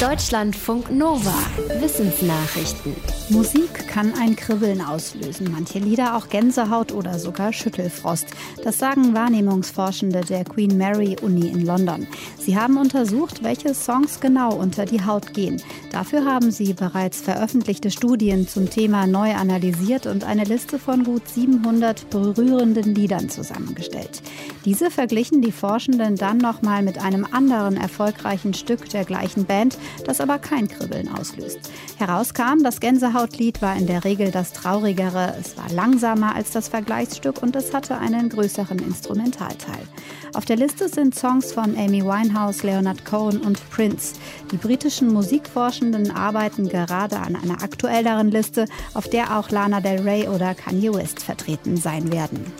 [0.00, 1.32] Deutschlandfunk Nova.
[1.80, 2.94] Wissensnachrichten.
[3.30, 8.26] Musik kann ein Kribbeln auslösen, manche Lieder auch Gänsehaut oder sogar Schüttelfrost.
[8.62, 12.06] Das sagen Wahrnehmungsforschende der Queen Mary Uni in London.
[12.38, 15.62] Sie haben untersucht, welche Songs genau unter die Haut gehen.
[15.96, 21.26] Dafür haben sie bereits veröffentlichte Studien zum Thema neu analysiert und eine Liste von gut
[21.26, 24.20] 700 berührenden Liedern zusammengestellt.
[24.66, 30.20] Diese verglichen die Forschenden dann nochmal mit einem anderen erfolgreichen Stück der gleichen Band, das
[30.20, 31.60] aber kein Kribbeln auslöst.
[31.96, 37.42] Herauskam, das Gänsehautlied war in der Regel das traurigere, es war langsamer als das Vergleichsstück
[37.42, 39.88] und es hatte einen größeren Instrumentalteil.
[40.34, 44.16] Auf der Liste sind Songs von Amy Winehouse, Leonard Cohen und Prince.
[44.52, 50.28] Die britischen Musikforschenden arbeiten gerade an einer aktuelleren Liste, auf der auch Lana Del Rey
[50.28, 52.52] oder Kanye West vertreten sein werden.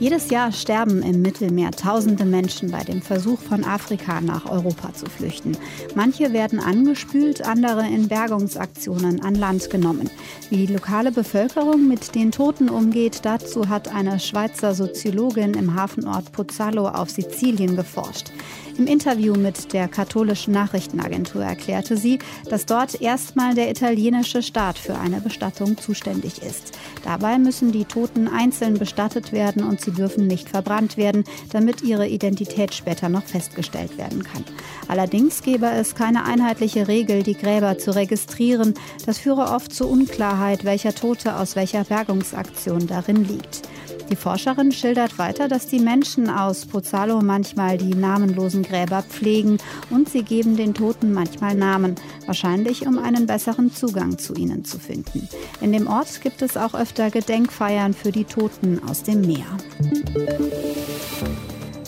[0.00, 5.06] Jedes Jahr sterben im Mittelmeer tausende Menschen bei dem Versuch von Afrika nach Europa zu
[5.06, 5.56] flüchten.
[5.96, 10.08] Manche werden angespült, andere in Bergungsaktionen an Land genommen.
[10.50, 16.30] Wie die lokale Bevölkerung mit den Toten umgeht, dazu hat eine Schweizer Soziologin im Hafenort
[16.30, 18.30] Pozzallo auf Sizilien geforscht.
[18.78, 24.96] Im Interview mit der katholischen Nachrichtenagentur erklärte sie, dass dort erstmal der italienische Staat für
[24.96, 26.78] eine Bestattung zuständig ist.
[27.02, 32.06] Dabei müssen die Toten einzeln bestattet werden und sie dürfen nicht verbrannt werden, damit ihre
[32.06, 34.44] Identität später noch festgestellt werden kann.
[34.86, 38.74] Allerdings gebe es keine einheitliche Regel, die Gräber zu registrieren.
[39.06, 43.62] Das führe oft zu Unklarheit, welcher Tote aus welcher Bergungsaktion darin liegt.
[44.10, 49.58] Die Forscherin schildert weiter, dass die Menschen aus Pozzallo manchmal die namenlosen Gräber pflegen
[49.90, 51.94] und sie geben den Toten manchmal Namen,
[52.26, 55.28] wahrscheinlich um einen besseren Zugang zu ihnen zu finden.
[55.60, 59.46] In dem Ort gibt es auch öfter Gedenkfeiern für die Toten aus dem Meer.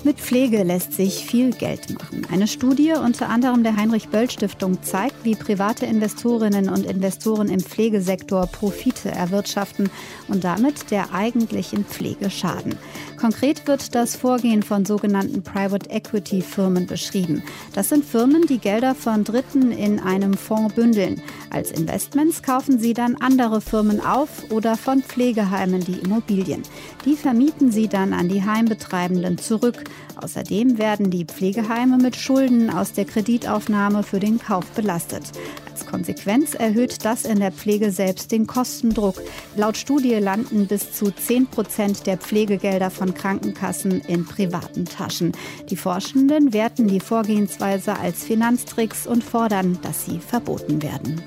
[0.02, 2.26] Mit Pflege lässt sich viel Geld machen.
[2.32, 9.10] Eine Studie unter anderem der Heinrich-Böll-Stiftung zeigt, wie private Investorinnen und Investoren im Pflegesektor Profite
[9.10, 9.90] erwirtschaften
[10.28, 12.78] und damit der eigentlichen Pflege schaden.
[13.20, 17.42] Konkret wird das Vorgehen von sogenannten Private Equity Firmen beschrieben.
[17.74, 21.20] Das sind Firmen, die Gelder von Dritten in einem Fonds bündeln.
[21.50, 26.62] Als Investments kaufen sie dann andere Firmen auf oder von Pflegeheimen die Immobilien.
[27.04, 29.84] Die vermieten sie dann an die Heimbetreibenden zurück.
[30.16, 35.24] Außerdem werden die Pflegeheime mit Schulden aus der Kreditaufnahme für den Kauf belastet.
[35.70, 39.16] Als Konsequenz erhöht das in der Pflege selbst den Kostendruck.
[39.56, 45.32] Laut Studie landen bis zu 10 Prozent der Pflegegelder von Krankenkassen in privaten Taschen.
[45.68, 51.22] Die Forschenden werten die Vorgehensweise als Finanztricks und fordern, dass sie verboten werden.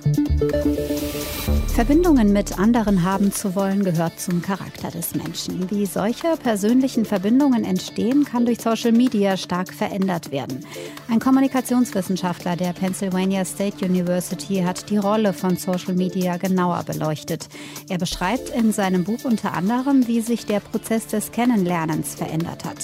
[1.74, 5.72] Verbindungen mit anderen haben zu wollen, gehört zum Charakter des Menschen.
[5.72, 10.64] Wie solche persönlichen Verbindungen entstehen, kann durch Social Media stark verändert werden.
[11.10, 17.48] Ein Kommunikationswissenschaftler der Pennsylvania State University hat die Rolle von Social Media genauer beleuchtet.
[17.90, 22.78] Er beschreibt in seinem Buch unter anderem, wie sich der Prozess des Kennenlernens verändert hat.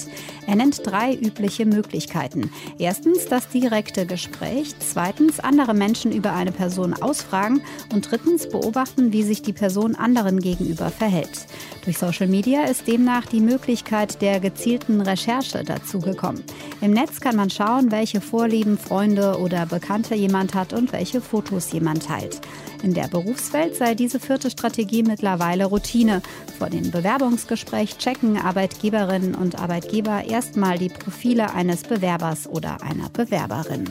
[0.50, 2.50] Er nennt drei übliche Möglichkeiten.
[2.76, 7.62] Erstens das direkte Gespräch, zweitens andere Menschen über eine Person ausfragen
[7.92, 11.46] und drittens beobachten, wie sich die Person anderen gegenüber verhält.
[11.84, 16.42] Durch Social Media ist demnach die Möglichkeit der gezielten Recherche dazugekommen.
[16.80, 21.70] Im Netz kann man schauen, welche Vorlieben Freunde oder Bekannte jemand hat und welche Fotos
[21.70, 22.40] jemand teilt.
[22.82, 26.22] In der Berufswelt sei diese vierte Strategie mittlerweile Routine.
[26.58, 33.84] Vor dem Bewerbungsgespräch checken Arbeitgeberinnen und Arbeitgeber erstmal die Profile eines Bewerbers oder einer Bewerberin.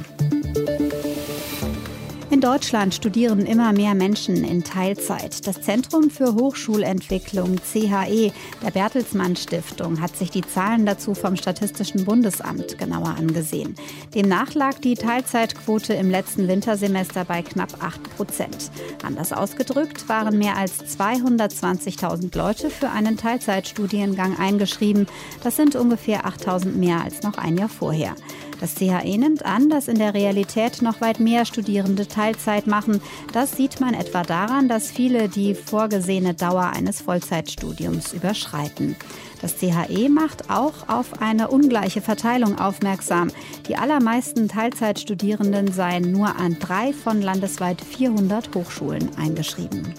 [2.39, 5.45] In Deutschland studieren immer mehr Menschen in Teilzeit.
[5.45, 8.31] Das Zentrum für Hochschulentwicklung CHE
[8.63, 13.75] der Bertelsmann Stiftung hat sich die Zahlen dazu vom Statistischen Bundesamt genauer angesehen.
[14.15, 18.71] Demnach lag die Teilzeitquote im letzten Wintersemester bei knapp 8 Prozent.
[19.03, 25.07] Anders ausgedrückt waren mehr als 220.000 Leute für einen Teilzeitstudiengang eingeschrieben.
[25.43, 28.15] Das sind ungefähr 8.000 mehr als noch ein Jahr vorher.
[28.59, 33.01] Das CHE nimmt an, dass in der Realität noch weit mehr Studierende Teilzeit machen.
[33.31, 38.95] Das sieht man etwa daran, dass viele die vorgesehene Dauer eines Vollzeitstudiums überschreiten.
[39.41, 43.31] Das CHE macht auch auf eine ungleiche Verteilung aufmerksam.
[43.67, 49.93] Die allermeisten Teilzeitstudierenden seien nur an drei von landesweit 400 Hochschulen eingeschrieben.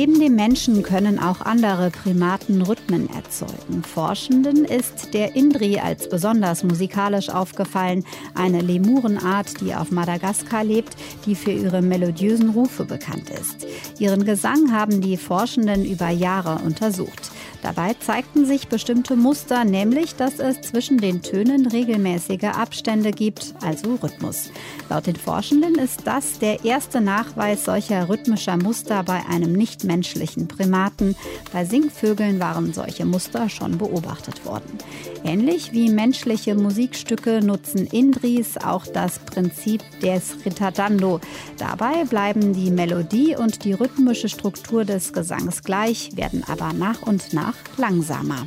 [0.00, 3.82] Neben dem Menschen können auch andere Primaten Rhythmen erzeugen.
[3.82, 8.04] Forschenden ist der Indri als besonders musikalisch aufgefallen,
[8.36, 10.94] eine Lemurenart, die auf Madagaskar lebt,
[11.26, 13.66] die für ihre melodiösen Rufe bekannt ist.
[13.98, 17.32] Ihren Gesang haben die Forschenden über Jahre untersucht.
[17.62, 23.96] Dabei zeigten sich bestimmte Muster, nämlich, dass es zwischen den Tönen regelmäßige Abstände gibt, also
[23.96, 24.50] Rhythmus.
[24.88, 29.52] Laut den Forschenden ist das der erste Nachweis solcher rhythmischer Muster bei einem
[29.88, 31.16] nichtmenschlichen Primaten.
[31.52, 34.78] Bei Singvögeln waren solche Muster schon beobachtet worden.
[35.24, 41.20] Ähnlich wie menschliche Musikstücke nutzen Indris auch das Prinzip des Ritadando.
[41.56, 47.32] Dabei bleiben die Melodie und die rhythmische Struktur des Gesangs gleich, werden aber nach und
[47.32, 48.46] nach langsamer.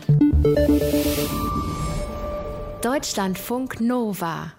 [2.81, 4.53] Deutschlandfunk Nova